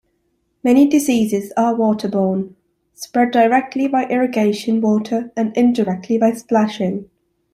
Many 0.63 0.87
diseases 0.87 1.53
are 1.55 1.75
waterborne, 1.75 2.55
spread 2.95 3.29
directly 3.29 3.87
by 3.87 4.07
irrigation 4.07 4.81
water 4.81 5.31
and 5.37 5.55
indirectly 5.55 6.17
by 6.17 6.31
splashing. 6.31 7.07